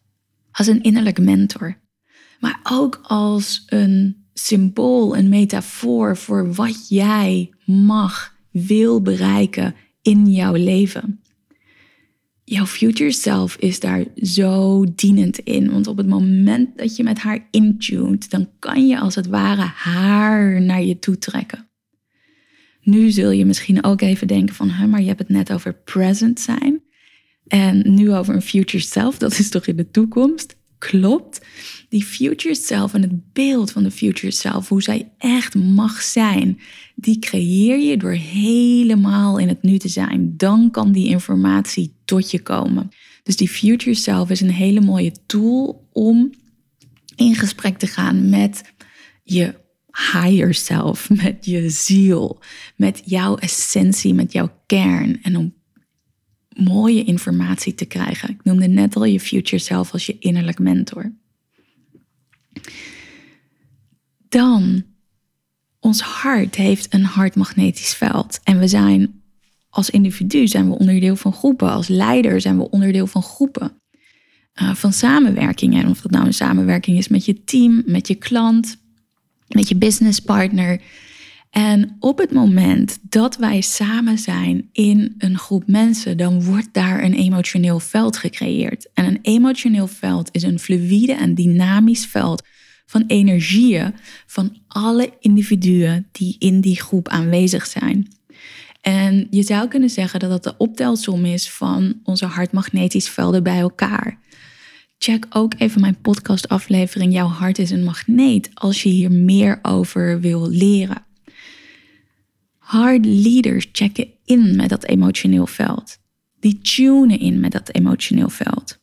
als 0.52 0.66
een 0.66 0.82
innerlijke 0.82 1.20
mentor, 1.20 1.78
maar 2.40 2.60
ook 2.62 3.00
als 3.02 3.62
een 3.66 4.24
symbool, 4.32 5.16
een 5.16 5.28
metafoor 5.28 6.16
voor 6.16 6.54
wat 6.54 6.88
jij 6.88 7.50
mag, 7.64 8.34
wil 8.50 9.02
bereiken 9.02 9.74
in 10.02 10.32
jouw 10.32 10.54
leven 10.54 11.21
jouw 12.44 12.66
future 12.66 13.12
self 13.12 13.56
is 13.56 13.80
daar 13.80 14.04
zo 14.16 14.84
dienend 14.94 15.38
in. 15.38 15.70
Want 15.70 15.86
op 15.86 15.96
het 15.96 16.08
moment 16.08 16.78
dat 16.78 16.96
je 16.96 17.02
met 17.02 17.18
haar 17.18 17.48
intuned, 17.50 18.30
dan 18.30 18.48
kan 18.58 18.86
je 18.86 19.00
als 19.00 19.14
het 19.14 19.26
ware 19.26 19.70
haar 19.74 20.62
naar 20.62 20.82
je 20.82 20.98
toe 20.98 21.18
trekken. 21.18 21.70
Nu 22.80 23.10
zul 23.10 23.30
je 23.30 23.44
misschien 23.44 23.84
ook 23.84 24.00
even 24.00 24.26
denken 24.26 24.54
van, 24.54 24.90
maar 24.90 25.00
je 25.00 25.06
hebt 25.06 25.18
het 25.18 25.28
net 25.28 25.52
over 25.52 25.74
present 25.74 26.40
zijn. 26.40 26.82
En 27.46 27.94
nu 27.94 28.12
over 28.12 28.34
een 28.34 28.42
future 28.42 28.82
self, 28.82 29.18
dat 29.18 29.38
is 29.38 29.48
toch 29.48 29.66
in 29.66 29.76
de 29.76 29.90
toekomst? 29.90 30.56
Klopt. 30.90 31.40
Die 31.88 32.04
future 32.04 32.54
self 32.54 32.94
en 32.94 33.02
het 33.02 33.32
beeld 33.32 33.70
van 33.70 33.82
de 33.82 33.90
future 33.90 34.32
self, 34.32 34.68
hoe 34.68 34.82
zij 34.82 35.12
echt 35.18 35.54
mag 35.54 36.02
zijn, 36.02 36.60
die 36.94 37.18
creëer 37.18 37.78
je 37.78 37.96
door 37.96 38.12
helemaal 38.12 39.38
in 39.38 39.48
het 39.48 39.62
nu 39.62 39.78
te 39.78 39.88
zijn. 39.88 40.36
Dan 40.36 40.70
kan 40.70 40.92
die 40.92 41.08
informatie 41.08 41.94
tot 42.04 42.30
je 42.30 42.42
komen. 42.42 42.88
Dus 43.22 43.36
die 43.36 43.48
future 43.48 43.94
self 43.94 44.30
is 44.30 44.40
een 44.40 44.50
hele 44.50 44.80
mooie 44.80 45.12
tool 45.26 45.88
om 45.92 46.30
in 47.16 47.34
gesprek 47.34 47.78
te 47.78 47.86
gaan 47.86 48.28
met 48.28 48.62
je 49.22 49.54
higher 50.12 50.54
self, 50.54 51.10
met 51.22 51.44
je 51.44 51.70
ziel, 51.70 52.40
met 52.76 53.02
jouw 53.04 53.36
essentie, 53.36 54.14
met 54.14 54.32
jouw 54.32 54.62
kern. 54.66 55.22
En 55.22 55.36
om 55.36 55.54
mooie 56.56 57.04
informatie 57.04 57.74
te 57.74 57.84
krijgen. 57.84 58.28
Ik 58.28 58.44
noemde 58.44 58.66
net 58.66 58.96
al 58.96 59.04
je 59.04 59.20
future 59.20 59.62
self 59.62 59.92
als 59.92 60.06
je 60.06 60.16
innerlijk 60.18 60.58
mentor. 60.58 61.12
Dan, 64.28 64.84
ons 65.80 66.00
hart 66.00 66.54
heeft 66.54 66.94
een 66.94 67.04
hartmagnetisch 67.04 67.94
veld. 67.94 68.40
En 68.44 68.58
we 68.58 68.68
zijn 68.68 69.22
als 69.68 69.90
individu 69.90 70.46
zijn 70.46 70.68
we 70.68 70.78
onderdeel 70.78 71.16
van 71.16 71.32
groepen. 71.32 71.70
Als 71.70 71.88
leider 71.88 72.40
zijn 72.40 72.56
we 72.56 72.70
onderdeel 72.70 73.06
van 73.06 73.22
groepen. 73.22 73.80
Uh, 74.62 74.74
van 74.74 74.92
samenwerkingen. 74.92 75.82
En 75.82 75.90
of 75.90 76.00
dat 76.00 76.10
nou 76.10 76.26
een 76.26 76.34
samenwerking 76.34 76.98
is 76.98 77.08
met 77.08 77.24
je 77.24 77.44
team, 77.44 77.82
met 77.86 78.08
je 78.08 78.14
klant, 78.14 78.76
met 79.48 79.68
je 79.68 79.76
businesspartner. 79.76 80.80
En 81.52 81.96
op 81.98 82.18
het 82.18 82.32
moment 82.32 82.98
dat 83.08 83.36
wij 83.36 83.60
samen 83.60 84.18
zijn 84.18 84.68
in 84.72 85.14
een 85.18 85.38
groep 85.38 85.66
mensen, 85.66 86.16
dan 86.16 86.44
wordt 86.44 86.68
daar 86.72 87.04
een 87.04 87.14
emotioneel 87.14 87.78
veld 87.78 88.16
gecreëerd. 88.16 88.90
En 88.94 89.04
een 89.04 89.18
emotioneel 89.22 89.86
veld 89.86 90.28
is 90.32 90.42
een 90.42 90.58
fluïde 90.58 91.12
en 91.12 91.34
dynamisch 91.34 92.06
veld 92.06 92.42
van 92.86 93.04
energieën 93.06 93.94
van 94.26 94.56
alle 94.68 95.12
individuen 95.20 96.08
die 96.12 96.36
in 96.38 96.60
die 96.60 96.80
groep 96.80 97.08
aanwezig 97.08 97.66
zijn. 97.66 98.08
En 98.80 99.26
je 99.30 99.42
zou 99.42 99.68
kunnen 99.68 99.90
zeggen 99.90 100.20
dat 100.20 100.30
dat 100.30 100.42
de 100.42 100.54
optelsom 100.56 101.24
is 101.24 101.50
van 101.50 102.00
onze 102.04 102.26
hartmagnetische 102.26 103.12
velden 103.12 103.42
bij 103.42 103.58
elkaar. 103.58 104.18
Check 104.98 105.26
ook 105.30 105.54
even 105.58 105.80
mijn 105.80 106.00
podcastaflevering 106.00 107.12
Jouw 107.12 107.28
hart 107.28 107.58
is 107.58 107.70
een 107.70 107.84
magneet 107.84 108.50
als 108.54 108.82
je 108.82 108.88
hier 108.88 109.12
meer 109.12 109.58
over 109.62 110.20
wil 110.20 110.48
leren. 110.48 111.10
Hard 112.72 113.04
leaders 113.04 113.68
checken 113.72 114.08
in 114.24 114.56
met 114.56 114.68
dat 114.68 114.84
emotioneel 114.84 115.46
veld. 115.46 115.98
Die 116.40 116.58
tunen 116.58 117.18
in 117.18 117.40
met 117.40 117.52
dat 117.52 117.74
emotioneel 117.74 118.28
veld. 118.28 118.78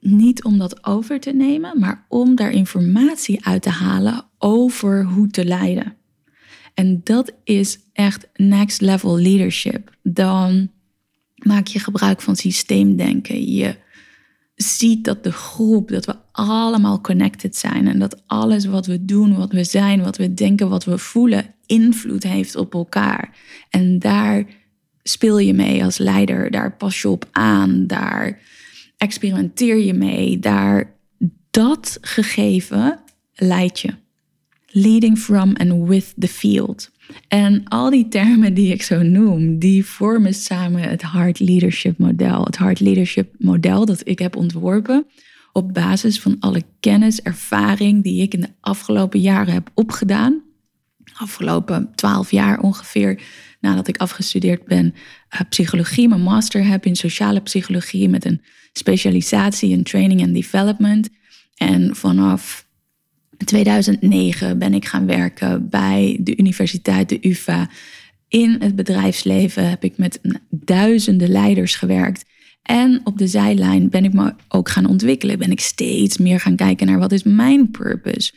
Niet 0.00 0.44
om 0.44 0.58
dat 0.58 0.86
over 0.86 1.20
te 1.20 1.32
nemen, 1.32 1.78
maar 1.78 2.06
om 2.08 2.34
daar 2.34 2.50
informatie 2.50 3.44
uit 3.44 3.62
te 3.62 3.70
halen 3.70 4.24
over 4.38 5.04
hoe 5.04 5.28
te 5.28 5.44
leiden. 5.44 5.96
En 6.74 7.00
dat 7.04 7.32
is 7.44 7.78
echt 7.92 8.28
next 8.34 8.80
level 8.80 9.18
leadership. 9.18 9.96
Dan 10.02 10.70
maak 11.34 11.66
je 11.66 11.78
gebruik 11.78 12.20
van 12.20 12.36
systeemdenken. 12.36 13.52
Je 13.52 13.76
ziet 14.56 15.04
dat 15.04 15.24
de 15.24 15.32
groep, 15.32 15.88
dat 15.88 16.04
we 16.04 16.14
allemaal 16.32 17.00
connected 17.00 17.56
zijn 17.56 17.88
en 17.88 17.98
dat 17.98 18.22
alles 18.26 18.64
wat 18.64 18.86
we 18.86 19.04
doen, 19.04 19.36
wat 19.36 19.52
we 19.52 19.64
zijn, 19.64 20.02
wat 20.02 20.16
we 20.16 20.34
denken, 20.34 20.68
wat 20.68 20.84
we 20.84 20.98
voelen, 20.98 21.54
invloed 21.66 22.22
heeft 22.22 22.56
op 22.56 22.74
elkaar. 22.74 23.36
En 23.70 23.98
daar 23.98 24.46
speel 25.02 25.38
je 25.38 25.52
mee 25.52 25.84
als 25.84 25.98
leider, 25.98 26.50
daar 26.50 26.76
pas 26.76 27.00
je 27.02 27.08
op 27.08 27.28
aan, 27.32 27.86
daar 27.86 28.40
experimenteer 28.96 29.76
je 29.76 29.94
mee, 29.94 30.38
daar 30.38 30.94
dat 31.50 31.98
gegeven 32.00 32.98
leidt 33.34 33.80
je. 33.80 33.94
Leading 34.66 35.18
from 35.18 35.56
and 35.56 35.88
with 35.88 36.14
the 36.18 36.28
field. 36.28 36.90
En 37.28 37.64
al 37.68 37.90
die 37.90 38.08
termen 38.08 38.54
die 38.54 38.72
ik 38.72 38.82
zo 38.82 39.02
noem, 39.02 39.58
die 39.58 39.84
vormen 39.84 40.34
samen 40.34 40.80
het 40.80 41.02
Hard 41.02 41.40
Leadership 41.40 41.98
Model. 41.98 42.44
Het 42.44 42.56
Hard 42.56 42.80
Leadership 42.80 43.34
Model 43.38 43.84
dat 43.84 44.00
ik 44.08 44.18
heb 44.18 44.36
ontworpen 44.36 45.06
op 45.52 45.74
basis 45.74 46.20
van 46.20 46.36
alle 46.40 46.62
kennis, 46.80 47.20
ervaring 47.22 48.02
die 48.02 48.22
ik 48.22 48.34
in 48.34 48.40
de 48.40 48.50
afgelopen 48.60 49.20
jaren 49.20 49.52
heb 49.52 49.70
opgedaan. 49.74 50.42
Afgelopen 51.12 51.90
twaalf 51.94 52.30
jaar 52.30 52.60
ongeveer 52.60 53.22
nadat 53.60 53.88
ik 53.88 53.96
afgestudeerd 53.96 54.64
ben, 54.64 54.94
uh, 55.34 55.40
psychologie, 55.48 56.08
mijn 56.08 56.20
master 56.20 56.64
heb 56.64 56.86
in 56.86 56.96
sociale 56.96 57.40
psychologie 57.40 58.08
met 58.08 58.24
een 58.24 58.42
specialisatie 58.72 59.70
in 59.70 59.82
training 59.82 60.22
and 60.22 60.34
development. 60.34 61.08
En 61.54 61.96
vanaf 61.96 62.65
2009 63.44 64.58
ben 64.58 64.74
ik 64.74 64.84
gaan 64.84 65.06
werken 65.06 65.68
bij 65.68 66.18
de 66.20 66.36
universiteit, 66.36 67.08
de 67.08 67.18
UvA. 67.20 67.68
In 68.28 68.56
het 68.58 68.76
bedrijfsleven 68.76 69.68
heb 69.68 69.84
ik 69.84 69.98
met 69.98 70.20
duizenden 70.50 71.28
leiders 71.28 71.74
gewerkt. 71.74 72.24
En 72.62 73.00
op 73.04 73.18
de 73.18 73.26
zijlijn 73.26 73.90
ben 73.90 74.04
ik 74.04 74.12
me 74.12 74.34
ook 74.48 74.68
gaan 74.68 74.86
ontwikkelen. 74.86 75.38
Ben 75.38 75.50
ik 75.50 75.60
steeds 75.60 76.18
meer 76.18 76.40
gaan 76.40 76.56
kijken 76.56 76.86
naar 76.86 76.98
wat 76.98 77.12
is 77.12 77.22
mijn 77.22 77.70
purpose. 77.70 78.32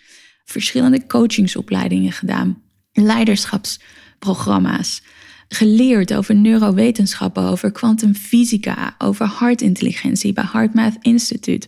Verschillende 0.46 1.08
coachingsopleidingen 1.08 2.12
gedaan. 2.12 2.62
Leiderschapsprogramma's. 2.92 5.02
Geleerd 5.48 6.14
over 6.14 6.36
neurowetenschappen, 6.36 7.44
over 7.44 7.72
kwantumfysica, 7.72 8.96
over 8.98 9.26
hartintelligentie 9.26 10.34
bij 10.34 10.46
HeartMath 10.52 10.98
Institute. 11.02 11.68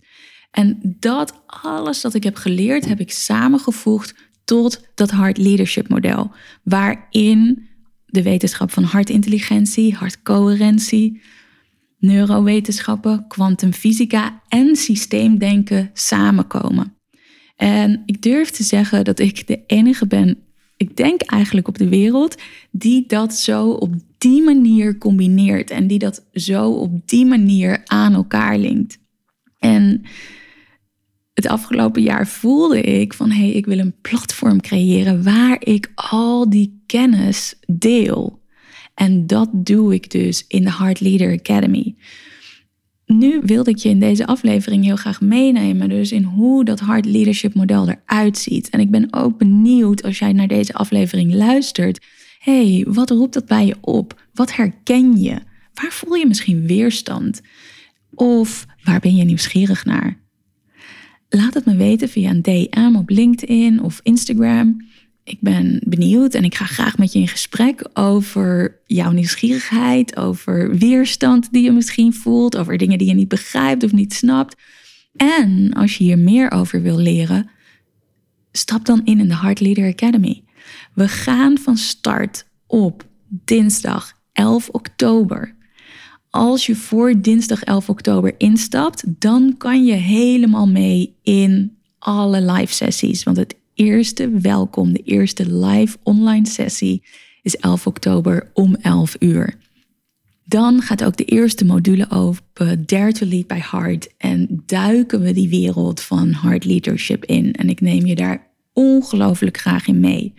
En 0.52 0.96
dat 0.98 1.42
alles 1.46 2.00
dat 2.00 2.14
ik 2.14 2.22
heb 2.22 2.36
geleerd, 2.36 2.84
heb 2.84 3.00
ik 3.00 3.12
samengevoegd 3.12 4.14
tot 4.44 4.88
dat 4.94 5.10
hard 5.10 5.38
leadership 5.38 5.88
model. 5.88 6.30
Waarin 6.62 7.68
de 8.06 8.22
wetenschap 8.22 8.70
van 8.70 8.82
hartintelligentie, 8.82 9.94
hartcoherentie, 9.94 11.22
neurowetenschappen, 11.98 13.24
kwantumfysica 13.28 14.42
en 14.48 14.76
systeemdenken 14.76 15.90
samenkomen. 15.92 16.96
En 17.56 18.02
ik 18.06 18.22
durf 18.22 18.50
te 18.50 18.62
zeggen 18.62 19.04
dat 19.04 19.18
ik 19.18 19.46
de 19.46 19.60
enige 19.66 20.06
ben, 20.06 20.38
ik 20.76 20.96
denk 20.96 21.22
eigenlijk 21.22 21.68
op 21.68 21.78
de 21.78 21.88
wereld, 21.88 22.42
die 22.70 23.06
dat 23.06 23.34
zo 23.34 23.70
op 23.70 23.94
die 24.18 24.42
manier 24.42 24.98
combineert 24.98 25.70
en 25.70 25.86
die 25.86 25.98
dat 25.98 26.24
zo 26.32 26.70
op 26.70 27.08
die 27.08 27.26
manier 27.26 27.80
aan 27.84 28.14
elkaar 28.14 28.58
linkt. 28.58 28.98
En 29.58 30.02
het 31.42 31.52
afgelopen 31.52 32.02
jaar 32.02 32.26
voelde 32.26 32.80
ik 32.80 33.14
van 33.14 33.30
hé, 33.30 33.44
hey, 33.44 33.50
ik 33.50 33.66
wil 33.66 33.78
een 33.78 33.94
platform 34.00 34.60
creëren 34.60 35.22
waar 35.22 35.56
ik 35.60 35.92
al 35.94 36.50
die 36.50 36.82
kennis 36.86 37.54
deel. 37.66 38.40
En 38.94 39.26
dat 39.26 39.48
doe 39.52 39.94
ik 39.94 40.10
dus 40.10 40.44
in 40.48 40.64
de 40.64 40.72
Heart 40.72 41.00
Leader 41.00 41.32
Academy. 41.32 41.94
Nu 43.06 43.40
wilde 43.44 43.70
ik 43.70 43.76
je 43.76 43.88
in 43.88 44.00
deze 44.00 44.26
aflevering 44.26 44.84
heel 44.84 44.96
graag 44.96 45.20
meenemen, 45.20 45.88
dus 45.88 46.12
in 46.12 46.22
hoe 46.22 46.64
dat 46.64 46.80
Heart 46.80 47.04
Leadership 47.04 47.54
model 47.54 47.88
eruit 47.88 48.38
ziet. 48.38 48.70
En 48.70 48.80
ik 48.80 48.90
ben 48.90 49.12
ook 49.12 49.38
benieuwd 49.38 50.02
als 50.02 50.18
jij 50.18 50.32
naar 50.32 50.48
deze 50.48 50.72
aflevering 50.72 51.34
luistert. 51.34 52.04
hey, 52.38 52.86
wat 52.88 53.10
roept 53.10 53.34
dat 53.34 53.46
bij 53.46 53.66
je 53.66 53.76
op? 53.80 54.28
Wat 54.34 54.56
herken 54.56 55.20
je? 55.20 55.38
Waar 55.74 55.92
voel 55.92 56.14
je 56.14 56.26
misschien 56.26 56.66
weerstand? 56.66 57.40
Of 58.14 58.66
waar 58.84 59.00
ben 59.00 59.16
je 59.16 59.24
nieuwsgierig 59.24 59.84
naar? 59.84 60.20
Laat 61.34 61.54
het 61.54 61.64
me 61.64 61.76
weten 61.76 62.08
via 62.08 62.30
een 62.30 62.42
DM 62.42 62.96
op 62.96 63.10
LinkedIn 63.10 63.82
of 63.82 64.00
Instagram. 64.02 64.90
Ik 65.24 65.38
ben 65.40 65.80
benieuwd 65.86 66.34
en 66.34 66.44
ik 66.44 66.54
ga 66.54 66.64
graag 66.64 66.98
met 66.98 67.12
je 67.12 67.18
in 67.18 67.28
gesprek 67.28 67.88
over 67.94 68.80
jouw 68.86 69.10
nieuwsgierigheid, 69.10 70.16
over 70.16 70.76
weerstand 70.76 71.52
die 71.52 71.62
je 71.62 71.72
misschien 71.72 72.14
voelt, 72.14 72.56
over 72.56 72.78
dingen 72.78 72.98
die 72.98 73.08
je 73.08 73.14
niet 73.14 73.28
begrijpt 73.28 73.84
of 73.84 73.92
niet 73.92 74.14
snapt. 74.14 74.56
En 75.16 75.72
als 75.72 75.96
je 75.96 76.04
hier 76.04 76.18
meer 76.18 76.50
over 76.50 76.82
wil 76.82 76.98
leren, 76.98 77.50
stap 78.52 78.84
dan 78.84 79.00
in 79.04 79.20
in 79.20 79.28
de 79.28 79.36
Heart 79.36 79.60
Leader 79.60 79.88
Academy. 79.88 80.44
We 80.94 81.08
gaan 81.08 81.58
van 81.58 81.76
start 81.76 82.46
op 82.66 83.04
dinsdag 83.28 84.12
11 84.32 84.68
oktober 84.68 85.54
als 86.32 86.66
je 86.66 86.76
voor 86.76 87.20
dinsdag 87.20 87.62
11 87.62 87.88
oktober 87.88 88.34
instapt, 88.38 89.04
dan 89.06 89.54
kan 89.58 89.84
je 89.84 89.92
helemaal 89.92 90.68
mee 90.68 91.14
in 91.22 91.76
alle 91.98 92.52
live 92.52 92.74
sessies. 92.74 93.22
Want 93.22 93.36
het 93.36 93.54
eerste 93.74 94.30
welkom, 94.30 94.92
de 94.92 95.02
eerste 95.02 95.54
live 95.54 95.96
online 96.02 96.46
sessie 96.46 97.02
is 97.42 97.56
11 97.56 97.86
oktober 97.86 98.50
om 98.54 98.74
11 98.74 99.16
uur. 99.18 99.54
Dan 100.44 100.82
gaat 100.82 101.04
ook 101.04 101.16
de 101.16 101.24
eerste 101.24 101.64
module 101.64 102.10
open, 102.10 102.86
Dare 102.86 103.12
to 103.12 103.26
Lead 103.26 103.46
by 103.46 103.60
Heart. 103.70 104.08
En 104.18 104.62
duiken 104.66 105.20
we 105.20 105.32
die 105.32 105.48
wereld 105.48 106.00
van 106.00 106.32
hard 106.32 106.64
leadership 106.64 107.24
in. 107.24 107.52
En 107.52 107.68
ik 107.68 107.80
neem 107.80 108.06
je 108.06 108.14
daar 108.14 108.50
ongelooflijk 108.72 109.58
graag 109.58 109.86
in 109.86 110.00
mee. 110.00 110.34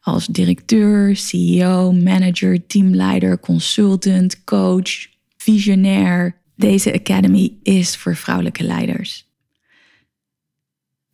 Als 0.00 0.26
directeur, 0.26 1.16
CEO, 1.16 1.92
manager, 1.92 2.66
teamleider, 2.66 3.40
consultant, 3.40 4.44
coach, 4.44 5.10
visionair. 5.42 6.40
Deze 6.56 6.92
academy 6.94 7.52
is 7.62 7.96
voor 7.96 8.16
vrouwelijke 8.16 8.64
leiders. 8.64 9.26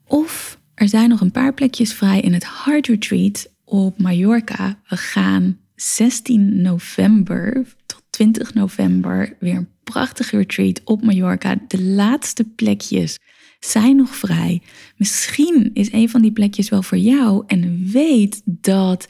Of 0.06 0.58
er 0.74 0.88
zijn 0.88 1.08
nog 1.08 1.20
een 1.20 1.30
paar 1.30 1.54
plekjes 1.54 1.94
vrij 1.94 2.20
in 2.20 2.32
het 2.32 2.44
Hard 2.44 2.86
Retreat 2.86 3.50
op 3.64 3.98
Mallorca. 3.98 4.80
We 4.88 4.96
gaan 4.96 5.58
16 5.74 6.62
november 6.62 7.66
tot 7.86 8.02
20 8.10 8.54
november 8.54 9.36
weer 9.40 9.56
een 9.56 9.68
prachtige 9.84 10.36
retreat 10.36 10.80
op 10.84 11.02
Mallorca. 11.02 11.56
De 11.68 11.82
laatste 11.82 12.44
plekjes 12.44 13.18
zijn 13.60 13.96
nog 13.96 14.16
vrij. 14.16 14.62
Misschien 14.96 15.70
is 15.74 15.92
een 15.92 16.08
van 16.08 16.22
die 16.22 16.32
plekjes 16.32 16.68
wel 16.68 16.82
voor 16.82 16.98
jou 16.98 17.44
en 17.46 17.90
weet 17.90 18.42
dat 18.44 19.08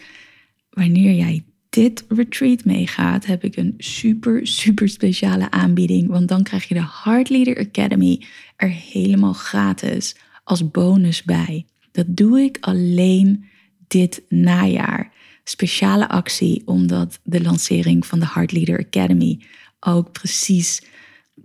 wanneer 0.70 1.14
jij 1.14 1.44
dit 1.68 2.04
retreat 2.08 2.64
meegaat, 2.64 3.26
heb 3.26 3.44
ik 3.44 3.56
een 3.56 3.74
super, 3.78 4.46
super 4.46 4.88
speciale 4.88 5.50
aanbieding. 5.50 6.08
Want 6.08 6.28
dan 6.28 6.42
krijg 6.42 6.68
je 6.68 6.74
de 6.74 6.86
Heart 7.04 7.28
Leader 7.28 7.58
Academy 7.58 8.22
er 8.56 8.70
helemaal 8.70 9.32
gratis 9.32 10.16
als 10.44 10.70
bonus 10.70 11.22
bij. 11.22 11.66
Dat 11.92 12.06
doe 12.08 12.40
ik 12.40 12.56
alleen 12.60 13.44
dit 13.86 14.22
najaar. 14.28 15.12
Speciale 15.44 16.08
actie, 16.08 16.62
omdat 16.64 17.20
de 17.22 17.42
lancering 17.42 18.06
van 18.06 18.18
de 18.18 18.28
Heart 18.32 18.52
Leader 18.52 18.78
Academy 18.86 19.40
ook 19.80 20.12
precies 20.12 20.82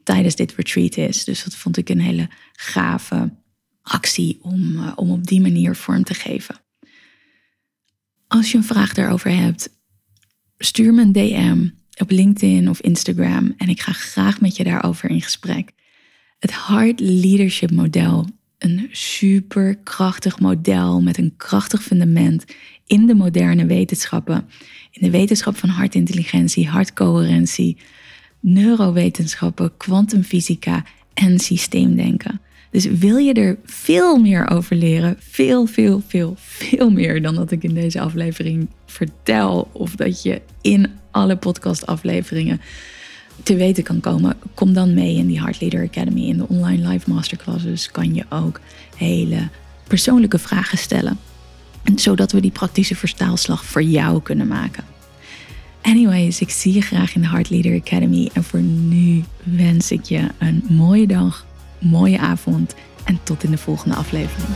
tijdens 0.03 0.35
dit 0.35 0.55
retreat 0.55 0.97
is. 0.97 1.23
Dus 1.23 1.43
dat 1.43 1.55
vond 1.55 1.77
ik 1.77 1.89
een 1.89 1.99
hele 1.99 2.29
gave 2.53 3.33
actie 3.81 4.39
om, 4.41 4.77
eh, 4.77 4.91
om 4.95 5.11
op 5.11 5.27
die 5.27 5.41
manier 5.41 5.75
vorm 5.75 6.03
te 6.03 6.13
geven. 6.13 6.55
Als 8.27 8.51
je 8.51 8.57
een 8.57 8.63
vraag 8.63 8.93
daarover 8.93 9.35
hebt, 9.35 9.69
stuur 10.57 10.93
me 10.93 11.01
een 11.01 11.11
DM 11.11 11.67
op 12.01 12.11
LinkedIn 12.11 12.69
of 12.69 12.81
Instagram 12.81 13.53
en 13.57 13.69
ik 13.69 13.81
ga 13.81 13.91
graag 13.91 14.41
met 14.41 14.55
je 14.55 14.63
daarover 14.63 15.09
in 15.09 15.21
gesprek. 15.21 15.71
Het 16.39 16.51
Hard 16.51 16.99
Leadership 16.99 17.71
model 17.71 18.27
een 18.57 18.89
super 18.91 19.77
krachtig 19.83 20.39
model 20.39 21.01
met 21.01 21.17
een 21.17 21.33
krachtig 21.37 21.83
fundament 21.83 22.45
in 22.85 23.05
de 23.05 23.15
moderne 23.15 23.65
wetenschappen. 23.65 24.49
In 24.91 25.01
de 25.01 25.09
wetenschap 25.09 25.57
van 25.57 25.69
hartintelligentie, 25.69 26.67
hartcoherentie, 26.67 27.77
neurowetenschappen, 28.39 29.77
kwantumfysica 29.77 30.85
en 31.13 31.39
systeemdenken. 31.39 32.41
Dus 32.73 32.85
wil 32.85 33.17
je 33.17 33.33
er 33.33 33.57
veel 33.65 34.17
meer 34.17 34.49
over 34.49 34.75
leren, 34.75 35.15
veel, 35.19 35.65
veel, 35.65 36.01
veel, 36.07 36.33
veel 36.37 36.89
meer 36.89 37.21
dan 37.21 37.35
dat 37.35 37.51
ik 37.51 37.63
in 37.63 37.73
deze 37.73 37.99
aflevering 37.99 38.67
vertel, 38.85 39.69
of 39.71 39.95
dat 39.95 40.23
je 40.23 40.41
in 40.61 40.87
alle 41.11 41.37
podcastafleveringen 41.37 42.61
te 43.43 43.55
weten 43.55 43.83
kan 43.83 43.99
komen, 43.99 44.37
kom 44.53 44.73
dan 44.73 44.93
mee 44.93 45.15
in 45.15 45.27
die 45.27 45.41
Heart 45.41 45.61
Leader 45.61 45.83
Academy. 45.83 46.21
In 46.21 46.37
de 46.37 46.47
online 46.47 46.87
live 46.87 47.09
masterclasses 47.09 47.91
kan 47.91 48.13
je 48.13 48.25
ook 48.29 48.59
hele 48.95 49.49
persoonlijke 49.87 50.39
vragen 50.39 50.77
stellen. 50.77 51.19
En 51.83 51.99
zodat 51.99 52.31
we 52.31 52.41
die 52.41 52.51
praktische 52.51 52.95
vertaalslag 52.95 53.65
voor 53.65 53.83
jou 53.83 54.21
kunnen 54.21 54.47
maken. 54.47 54.83
Anyways, 55.81 56.41
ik 56.41 56.49
zie 56.49 56.73
je 56.73 56.81
graag 56.81 57.15
in 57.15 57.21
de 57.21 57.29
Heart 57.29 57.49
Leader 57.49 57.75
Academy. 57.75 58.29
En 58.33 58.43
voor 58.43 58.61
nu 58.61 59.23
wens 59.43 59.91
ik 59.91 60.03
je 60.03 60.27
een 60.37 60.63
mooie 60.69 61.07
dag, 61.07 61.45
mooie 61.83 62.19
avond 62.19 62.75
en 63.03 63.19
tot 63.23 63.43
in 63.43 63.51
de 63.51 63.57
volgende 63.57 63.95
aflevering. 63.95 64.49